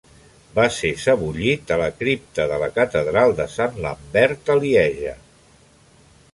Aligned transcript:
Va 0.59 0.63
ser 0.77 0.89
sebollit 1.01 1.73
a 1.75 1.77
la 1.81 1.89
cripta 1.99 2.47
de 2.53 2.59
la 2.65 2.71
catedral 2.79 3.37
de 3.43 3.47
Sant 3.59 3.79
Lambert 3.87 4.53
a 4.55 4.59
Lieja. 4.67 5.17